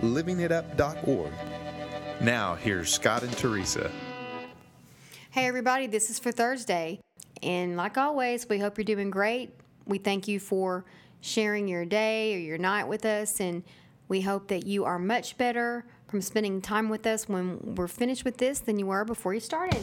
[0.00, 1.32] livingitup.org.
[2.20, 3.90] Now, here's Scott and Teresa.
[5.30, 7.00] Hey, everybody, this is for Thursday.
[7.42, 9.54] And like always, we hope you're doing great.
[9.86, 10.84] We thank you for
[11.20, 13.40] sharing your day or your night with us.
[13.40, 13.62] And
[14.08, 18.24] we hope that you are much better from spending time with us when we're finished
[18.24, 19.82] with this than you were before you started.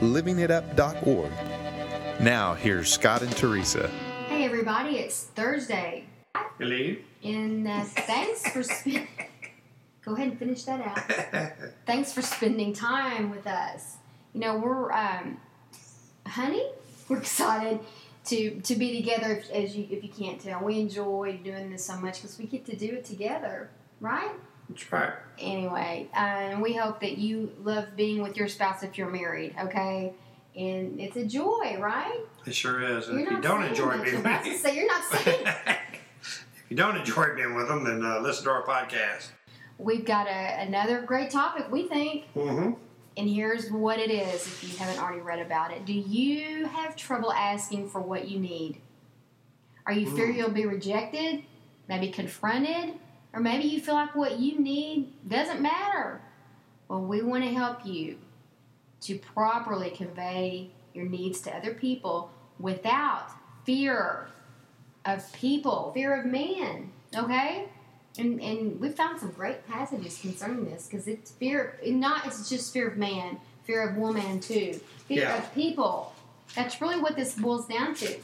[0.00, 1.30] livingitup.org.
[2.20, 3.88] Now, here's Scott and Teresa.
[4.28, 6.06] Hey, everybody, it's Thursday.
[6.58, 6.96] Hello.
[7.22, 9.08] And uh, thanks for spending.
[10.04, 11.50] Go ahead and finish that out.
[11.86, 13.96] thanks for spending time with us.
[14.32, 15.38] You know, we're, um,
[16.26, 16.66] honey,
[17.08, 17.80] we're excited
[18.26, 19.32] to to be together.
[19.32, 22.46] If, as you if you can't tell, we enjoy doing this so much because we
[22.46, 23.70] get to do it together,
[24.00, 24.32] right?
[24.68, 25.12] That's right.
[25.38, 29.54] Anyway, and we hope that you love being with your spouse if you're married.
[29.60, 30.14] Okay.
[30.56, 32.20] And it's a joy, right?
[32.46, 33.08] It sure is.
[33.08, 36.96] And You're if you don't enjoy being with say you're not saying if you don't
[36.96, 39.30] enjoy being with them, then uh, listen to our podcast.
[39.78, 42.32] We've got a, another great topic, we think.
[42.34, 42.72] Mm-hmm.
[43.16, 45.84] And here's what it is if you haven't already read about it.
[45.84, 48.80] Do you have trouble asking for what you need?
[49.86, 50.36] Are you fear Mm.
[50.36, 51.44] you'll be rejected?
[51.88, 52.94] Maybe confronted?
[53.34, 56.20] Or maybe you feel like what you need doesn't matter?
[56.88, 58.18] Well, we want to help you
[59.02, 62.30] to properly convey your needs to other people
[62.60, 63.26] without
[63.64, 64.28] fear
[65.04, 66.92] of people, fear of man.
[67.16, 67.68] Okay?
[68.16, 72.72] And, and we found some great passages concerning this because it's fear not it's just
[72.72, 74.74] fear of man fear of woman too
[75.08, 75.38] fear Yeah.
[75.38, 76.14] of people
[76.54, 78.16] that's really what this boils down to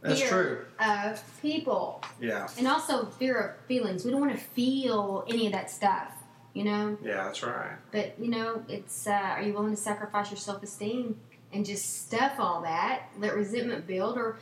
[0.00, 0.64] That's fear true.
[0.86, 2.48] of people Yeah.
[2.56, 6.12] and also fear of feelings we don't want to feel any of that stuff
[6.54, 7.76] you know Yeah, that's right.
[7.92, 11.18] but you know it's uh, are you willing to sacrifice your self-esteem
[11.52, 14.38] and just stuff all that let resentment build or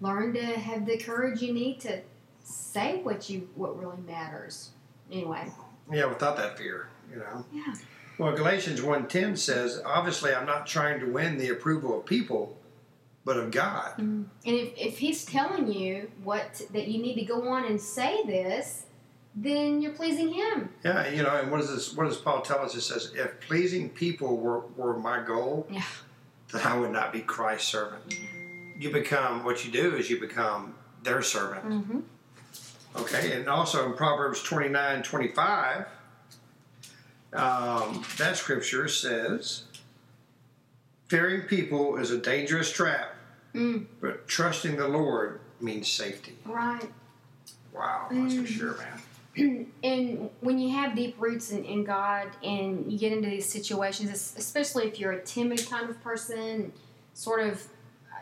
[0.00, 2.00] learn to have the courage you need to
[2.42, 4.70] say what you what really matters
[5.10, 5.46] anyway
[5.92, 7.44] Yeah, without that fear, you know.
[7.52, 7.74] yeah
[8.18, 12.56] Well, Galatians 1.10 says, obviously I'm not trying to win the approval of people,
[13.26, 13.92] but of God.
[13.98, 18.22] and if, if he's telling you what that you need to go on and say
[18.24, 18.84] this
[19.34, 22.60] then you're pleasing him Yeah, you know, and what does this what does Paul tell
[22.60, 22.74] us?
[22.74, 25.82] It says, if pleasing people were, were my goal, Yeah.
[26.52, 28.14] then I would not be Christ's servant.
[28.78, 31.64] You become what you do is you become their servant.
[31.68, 32.00] mm-hmm.
[32.96, 35.84] Okay, and also in Proverbs 29 25,
[37.34, 39.64] um, that scripture says,
[41.08, 43.15] Fearing people is a dangerous trap,
[43.56, 46.36] mm, but trusting the Lord means safety.
[46.44, 46.90] right
[47.72, 48.46] Wow, that's for Mm.
[48.46, 49.66] sure, man.
[49.84, 54.10] and when you have deep roots in, in God and you get into these situations,
[54.38, 56.72] especially if you're a timid kind of person,
[57.12, 57.62] sort of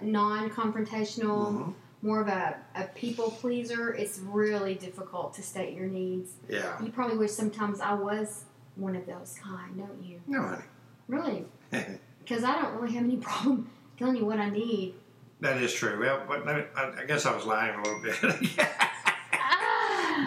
[0.03, 1.75] non confrontational, Mhm.
[2.03, 6.33] more of a, a people pleaser, it's really difficult to state your needs.
[6.49, 6.83] Yeah.
[6.83, 8.44] You probably wish sometimes I was
[8.75, 10.21] one of those kind, don't you?
[10.27, 10.62] No, honey.
[11.09, 11.47] Really?
[12.25, 14.94] Because I don't really have any problem telling you what I need.
[15.41, 15.99] That is true.
[16.00, 18.50] Well, but I, I guess I was lying a little bit.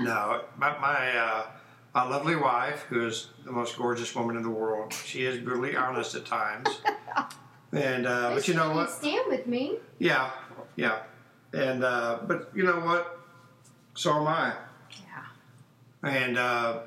[0.02, 1.46] No, my, my, uh,
[1.96, 5.76] my lovely wife, who is the most gorgeous woman in the world, she is brutally
[5.76, 6.68] honest at times.
[7.74, 8.90] And uh, but you know what?
[8.90, 9.76] Stand with me.
[10.00, 10.32] Yeah,
[10.78, 11.00] yeah.
[11.54, 13.20] And uh, but you know what?
[13.94, 14.54] So am I.
[14.92, 16.10] Yeah.
[16.10, 16.80] And uh,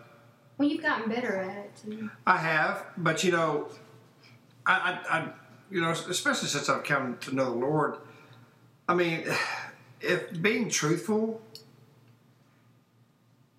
[0.57, 2.11] Well, you've gotten better at it too.
[2.27, 3.69] I have, but you know,
[4.65, 4.73] I,
[5.11, 5.29] I, I,
[5.71, 7.97] you know, especially since I've come to know the Lord.
[8.91, 9.25] I mean,
[10.01, 11.41] if being truthful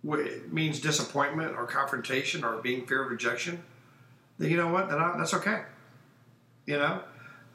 [0.04, 3.64] means disappointment or confrontation or being fear of rejection,
[4.38, 4.90] then you know what?
[4.90, 5.62] Then I, that's okay.
[6.66, 7.02] You know,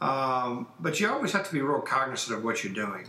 [0.00, 3.08] um, but you always have to be real cognizant of what you're doing.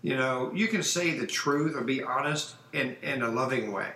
[0.00, 3.92] You know, you can say the truth or be honest in in a loving way.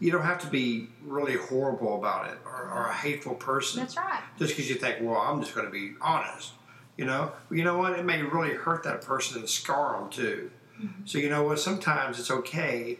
[0.00, 3.96] you don't have to be really horrible about it or, or a hateful person That's
[3.96, 4.22] right.
[4.38, 6.52] just because you think, well, I'm just going to be honest.
[6.96, 7.98] You know, you know what?
[7.98, 10.50] It may really hurt that person and scar them too.
[11.04, 11.58] So you know what?
[11.58, 12.98] Sometimes it's okay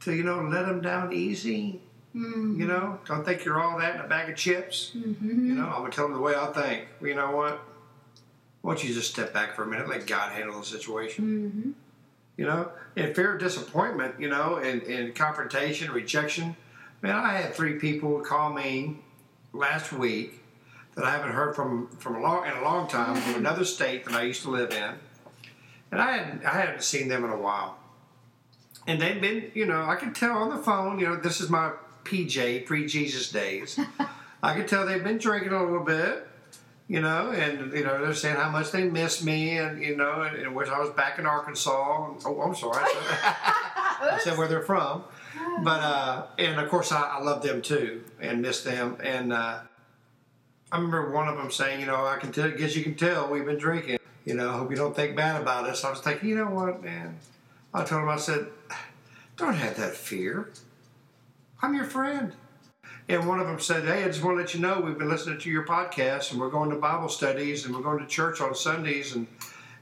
[0.00, 1.80] to you know let them down easy.
[2.14, 2.60] Mm-hmm.
[2.60, 4.92] You know, don't think you're all that in a bag of chips.
[4.96, 5.46] Mm-hmm.
[5.48, 6.88] You know, I'm gonna tell them the way I think.
[7.00, 7.60] You know what?
[8.62, 11.24] Why don't you just step back for a minute, let God handle the situation?
[11.24, 11.70] Mm-hmm.
[12.36, 14.18] You know, and fear of disappointment.
[14.18, 16.56] You know, and, and confrontation, rejection.
[17.02, 18.98] Man, I had three people call me
[19.52, 20.39] last week
[21.00, 24.04] that I haven't heard from from a long in a long time from another state
[24.04, 24.94] that I used to live in,
[25.90, 27.78] and I hadn't I hadn't seen them in a while,
[28.86, 31.48] and they've been you know I could tell on the phone you know this is
[31.48, 31.72] my
[32.04, 33.80] PJ pre Jesus days,
[34.42, 36.28] I could tell they've been drinking a little bit,
[36.86, 40.20] you know, and you know they're saying how much they miss me, and you know,
[40.20, 42.14] and, and wish I was back in Arkansas.
[42.26, 45.04] Oh, I'm sorry, I said where they're from,
[45.62, 49.60] but uh, and of course I, I love them too and miss them, and uh,
[50.72, 53.28] I remember one of them saying, you know, I can tell, guess you can tell
[53.28, 53.98] we've been drinking.
[54.24, 55.84] You know, hope you don't think bad about us.
[55.84, 57.16] I was thinking, you know what, man?
[57.74, 58.46] I told him, I said,
[59.36, 60.50] don't have that fear.
[61.62, 62.32] I'm your friend.
[63.08, 65.08] And one of them said, Hey, I just want to let you know we've been
[65.08, 68.40] listening to your podcast and we're going to Bible studies and we're going to church
[68.40, 69.14] on Sundays.
[69.16, 69.26] And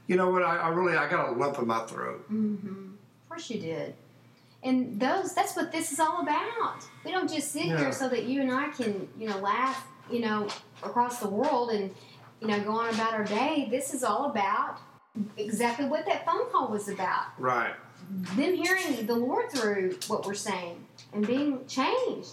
[0.07, 0.41] you know what?
[0.41, 2.23] I, I really, I got a lump in my throat.
[2.31, 2.67] Mm-hmm.
[2.93, 3.93] Of course you did.
[4.63, 6.83] And those that's what this is all about.
[7.05, 7.77] We don't just sit Yeah.
[7.77, 10.47] here so that you and I can, you know, laugh, you know,
[10.83, 11.93] across the world and,
[12.41, 13.67] you know, go on about our day.
[13.69, 14.77] This is all about
[15.37, 17.25] exactly what that phone call was about.
[17.37, 17.73] Right.
[18.35, 20.83] Them hearing the Lord through what we're saying
[21.13, 22.31] and being changed.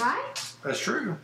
[0.00, 0.54] Right?
[0.62, 1.16] That's true.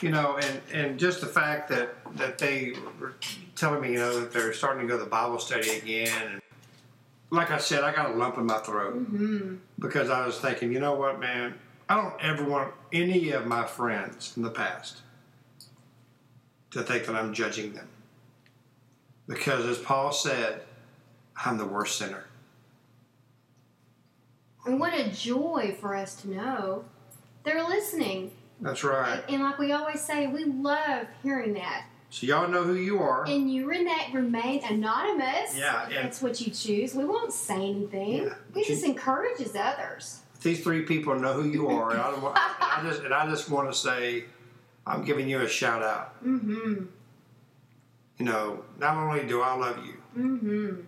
[0.00, 3.14] You know, and, and just the fact that, that they were
[3.54, 6.10] telling me, you know, that they're starting to go to the Bible study again.
[6.32, 6.42] And
[7.30, 9.54] like I said, I got a lump in my throat Mm-hmm.
[9.78, 11.54] because I was thinking, you know what, man?
[11.88, 15.02] I don't ever want any of my friends from the past
[16.70, 17.88] to think that I'm judging them.
[19.26, 20.62] Because as Paul said,
[21.44, 22.24] I'm the worst sinner.
[24.66, 26.84] And what a joy for us to know
[27.42, 28.30] they're listening.
[28.60, 29.22] That's right.
[29.28, 31.86] And like we always say, we love hearing that.
[32.08, 33.26] So y'all know who you are.
[33.26, 35.56] And you rena- remain anonymous.
[35.56, 36.94] Yeah, if that's what you choose.
[36.94, 38.24] We won't say anything.
[38.24, 40.20] Yeah, we just encourages others.
[40.44, 43.12] These three people know who you are, and I, don't want, and I just and
[43.12, 44.24] I just want to say,
[44.86, 46.24] I'm giving you a shout out.
[46.24, 46.84] Mm-hmm.
[48.18, 50.80] You know, not only do I love you, Mm-hmm.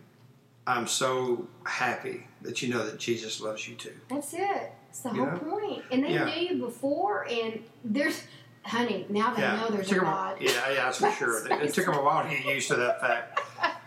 [0.68, 3.92] I'm so happy that you know that Jesus loves you too.
[4.08, 4.72] That's it.
[4.86, 5.82] That's the You whole point.
[5.90, 6.24] And they Yeah.
[6.24, 8.22] knew you before, and there's,
[8.64, 10.36] honey, now they know there's a took a 'em- God.
[10.40, 11.46] Yeah, yeah, that's for sure.
[11.46, 13.40] It, it took them a while to get used to that fact.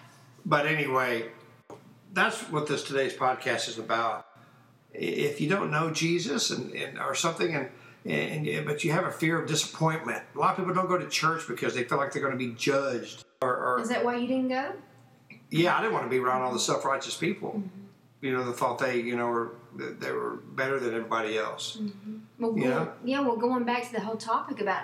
[0.46, 1.26] But anyway,
[2.14, 4.26] that's what this today's podcast is about.
[4.94, 7.70] If you don't know Jesus and, and or something, and,
[8.06, 11.08] and but you have a fear of disappointment, a lot of people don't go to
[11.08, 13.24] church because they feel like they're going to be judged.
[13.42, 14.74] Or, or Is that why you didn't go?
[15.52, 17.52] yeah, I didn't want to be around all the self righteous people.
[17.52, 17.68] Mm-hmm.
[18.22, 21.78] You know, that thought they you know were they were better than everybody else.
[21.80, 22.18] Mm-hmm.
[22.40, 22.70] Well, Yeah.
[22.70, 23.22] going, yeah.
[23.22, 24.84] Well, going back to the whole topic about,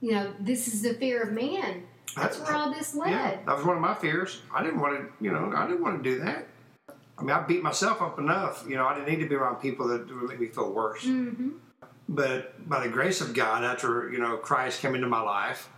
[0.00, 1.82] you know, this is the fear of man.
[2.16, 3.10] That's where all this led.
[3.10, 4.40] Yeah, that was one of my fears.
[4.54, 6.46] I didn't want to, you know, I didn't want to do that.
[7.22, 8.64] I mean, I beat myself up enough.
[8.68, 11.04] You know, I didn't need to be around people that would make me feel worse.
[11.04, 11.50] Mm-hmm.
[12.08, 15.68] But by the grace of God, after you know Christ came into my life,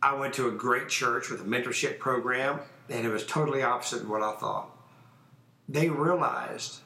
[0.00, 4.02] I went to a great church with a mentorship program, and it was totally opposite
[4.02, 4.70] of what I thought.
[5.68, 6.78] They realized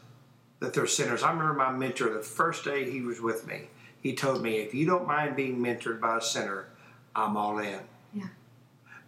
[0.61, 1.23] that they're sinners.
[1.23, 3.69] I remember my mentor the first day he was with me.
[4.01, 6.69] He told me, "If you don't mind being mentored by a sinner,
[7.15, 7.81] I'm all in."
[8.15, 8.29] Yeah.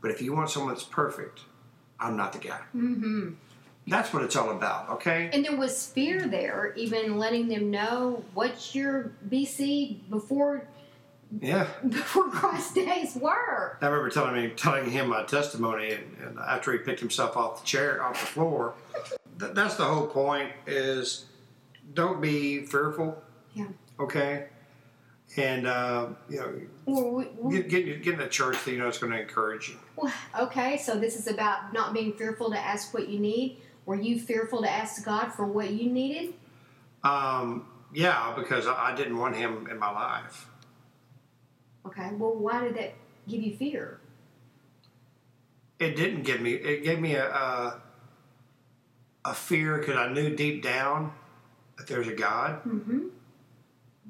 [0.03, 1.41] But if you want someone that's perfect,
[1.99, 2.61] I'm not the guy.
[2.77, 3.31] Mm-hmm.
[3.89, 5.31] That's what it's all about, okay?
[5.33, 10.67] And there was fear there, even letting them know what your BC before
[11.41, 11.67] Yeah.
[11.89, 13.79] before Christ's days were.
[13.81, 17.61] I remember telling me, telling him my testimony, and, and after he picked himself off
[17.61, 18.75] the chair, off the floor.
[19.41, 21.27] Th- that's the whole point: is
[21.95, 23.23] don't be fearful,
[23.55, 23.67] Yeah.
[24.01, 24.47] okay?
[25.37, 28.79] And uh, you know, Well, we, we, get, get get in a church that you
[28.79, 29.77] know is going to encourage you.
[29.97, 33.59] well, okay, so this is about not being fearful to ask what you need.
[33.89, 36.35] Were you fearful to ask God for what you needed?
[37.03, 40.47] Um, yeah, because I, I didn't want him in my life.
[41.87, 42.11] Okay.
[42.13, 42.93] Well, why did that
[43.27, 43.99] give you fear?
[45.79, 46.53] It didn't give me.
[46.53, 47.81] It gave me a a,
[49.25, 51.11] a fear because I knew deep down
[51.79, 52.63] that there's a God.
[52.65, 53.07] Mm-hmm.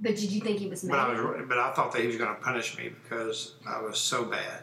[0.02, 1.23] But did you think he was But I mad?
[1.23, 4.25] was, but I thought that he was going to punish me because I was so
[4.25, 4.62] bad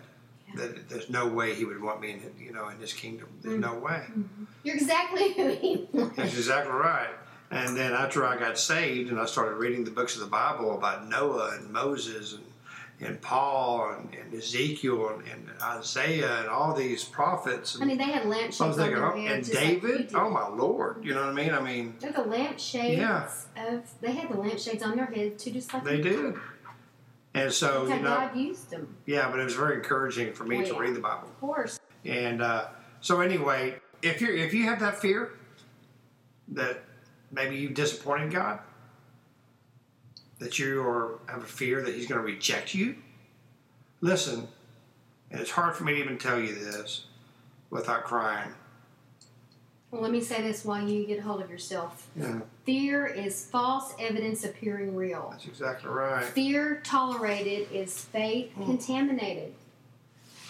[0.56, 3.28] that there's no way he would want me in, his- you know, in his kingdom.
[3.42, 3.86] There's no mm-hmm.
[3.86, 4.04] way.
[4.10, 4.44] Mm-hmm.
[4.64, 6.12] You're exactly who he was.
[6.16, 7.10] That's exactly right.
[7.52, 10.76] And then after I got saved and I started reading the books of the Bible
[10.76, 12.44] about Noah and Moses and,
[13.08, 17.76] and Paul and, and Ezekiel and, and Isaiah and all these prophets.
[17.76, 20.12] And mean, they had lampshades I was on thinking, their oh, and just like David?
[20.16, 21.06] oh my Lord.
[21.06, 21.54] You know what I mean?
[21.54, 23.30] I mean, They're the lampshades Yeah.
[23.58, 23.84] of.
[24.02, 26.36] They had the lampshades on their head too, just like they you did.
[27.36, 28.96] And so, you know, God used them.
[29.06, 31.28] yeah, but it was very encouraging for me Oh, to read the Bible.
[31.28, 31.80] Of course.
[32.06, 32.68] And uh,
[33.02, 35.34] so anyway, if you if you have that fear
[36.50, 36.82] that
[37.34, 38.60] maybe you've disappointed God,
[40.40, 42.96] that you are have a fear that He's going to reject you,
[44.02, 44.48] listen.
[45.32, 47.08] And it's hard for me to even tell you this
[47.70, 48.54] without crying.
[49.92, 52.08] Well, let me say this while you get hold of yourself.
[52.16, 55.30] Yeah, Fear is false evidence appearing real.
[55.32, 56.26] that's exactly right.
[56.26, 58.66] Fear tolerated is faith hmm.
[58.66, 59.54] contaminated.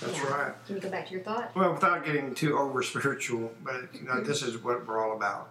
[0.01, 0.34] That's Yeah.
[0.34, 0.65] right.
[0.65, 1.55] Can you go back to your thought?
[1.55, 5.50] Well, without getting too over spiritual, but you know, this is what we're all about.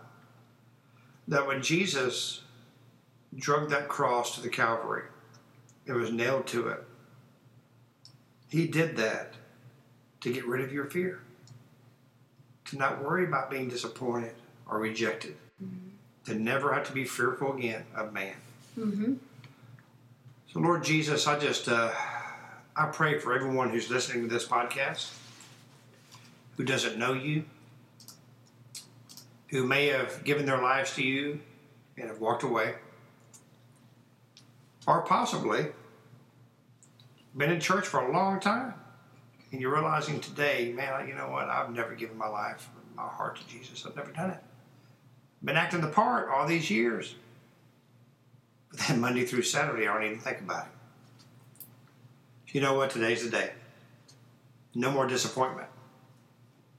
[1.28, 2.42] That when Jesus
[3.34, 5.04] drug that cross to the Calvary,
[5.86, 6.84] it was nailed to it.
[8.48, 9.34] He did that
[10.20, 11.20] to get rid of your fear,
[12.66, 14.34] to not worry about being disappointed
[14.66, 15.93] or rejected, mm-hmm.
[16.26, 18.34] To never have to be fearful again of man.
[18.78, 19.14] Mm-hmm.
[20.52, 21.92] So, Lord Jesus, I just uh,
[22.76, 25.12] I pray for everyone who's listening to this podcast,
[26.56, 27.44] who doesn't know you,
[29.48, 31.40] who may have given their lives to you
[31.96, 32.74] and have walked away,
[34.86, 35.66] or possibly
[37.36, 38.74] been in church for a long time,
[39.50, 41.48] and you're realizing today, man, you know what?
[41.48, 43.84] I've never given my life, my heart to Jesus.
[43.86, 44.42] I've never done it.
[45.44, 47.14] Been acting the part all these years.
[48.70, 50.72] But then Monday through Saturday, I don't even think about it.
[52.54, 52.90] You know what?
[52.90, 53.52] Today's the day.
[54.74, 55.68] No more disappointment.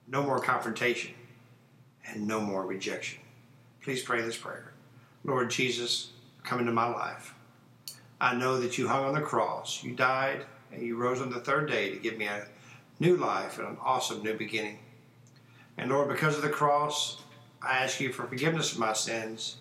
[0.08, 1.14] No more confrontation.
[2.08, 3.20] And no more rejection.
[3.82, 4.74] Please pray this prayer.
[5.24, 6.12] Lord Jesus,
[6.44, 7.36] come into my life.
[8.20, 9.84] I know that you hung on the cross.
[9.84, 12.48] You died and you rose on the third day to give me a
[13.00, 14.80] new life and an awesome new beginning.
[15.78, 17.22] And Lord, because of the cross,
[17.66, 19.58] I ask you for forgiveness of my sins,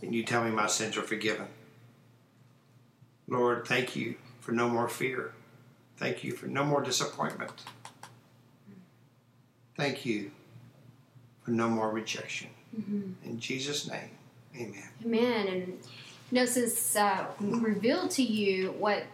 [0.00, 1.46] and you tell me my sins are forgiven.
[3.26, 5.32] Lord, thank you for no more fear.
[5.96, 7.52] Thank you for no more disappointment.
[9.76, 10.30] Thank you
[11.42, 12.48] for no more rejection.
[13.24, 14.10] In Jesus' name,
[14.56, 14.88] amen.
[15.04, 15.46] Amen.
[15.48, 15.66] And
[16.30, 19.04] you know, since uh, revealed to you what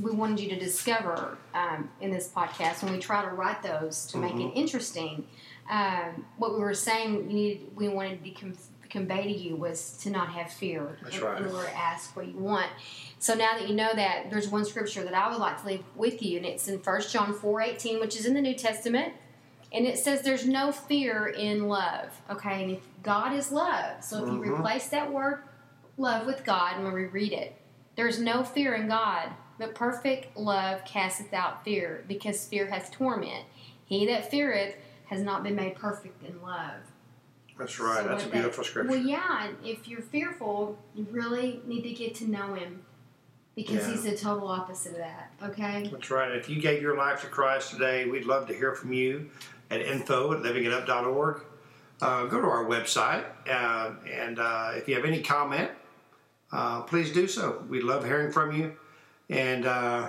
[0.00, 4.06] we wanted you to discover um, in this podcast, when we try to write those
[4.06, 5.26] to make it interesting,
[5.70, 8.54] um, what we were saying you needed, we wanted to com-
[8.90, 11.40] convey to you was to not have fear That's in, right.
[11.42, 12.70] in order to ask what you want.
[13.18, 15.84] So now that you know that, there's one scripture that I would like to leave
[15.96, 19.14] with you, and it's in 1 John four eighteen, which is in the New Testament.
[19.72, 22.10] And it says there's no fear in love.
[22.30, 24.58] Okay, and if God is love, so if you Mhm.
[24.58, 25.42] replace that word
[25.96, 27.56] love with God when we read it,
[27.96, 33.44] there's no fear in God, but perfect love casteth out fear, because fear hath torment.
[33.84, 36.80] He that feareth has not been made perfect in love.
[37.58, 38.02] That's right.
[38.02, 38.90] So That's a beautiful that- scripture.
[38.90, 42.82] Well, yeah, and if you're fearful, you really need to get to know Him,
[43.54, 43.92] because Yeah.
[43.92, 45.30] He's the total opposite of that.
[45.42, 45.88] Okay.
[45.92, 46.32] That's right.
[46.32, 49.30] If you gave your life to Christ today, we'd love to hear from you
[49.70, 51.42] at info at livingitup.org.
[52.02, 55.70] Uh, go to our website, uh, and uh, if you have any comment,
[56.54, 57.62] uh, please do so.
[57.68, 58.74] We'd love hearing from you.
[59.28, 60.08] And uh,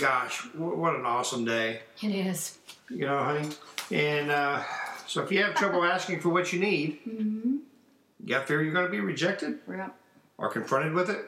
[0.00, 2.58] gosh, wh- what an awesome day, It is.
[2.88, 3.48] you know, honey.
[3.90, 4.62] And uh,
[5.06, 7.56] so, if you have trouble asking for what you need, Mm-hmm.
[8.24, 9.58] you got fear you're going to be rejected
[10.38, 11.24] or confronted with it,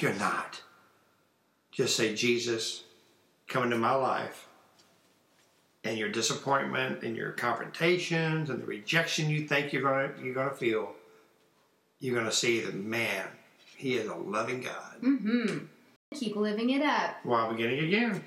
[0.00, 0.62] you're not.
[1.72, 2.82] Just say, Jesus,
[3.46, 4.46] come into my life.
[5.84, 10.50] And your disappointment and your confrontations and the rejection you think you're gonna you're gonna
[10.50, 10.92] feel,
[12.00, 13.26] you're gonna see that man,
[13.76, 15.02] he is a loving God.
[15.02, 15.58] Mm-hmm.
[16.14, 17.16] Keep living it up.
[17.22, 18.24] While beginning again.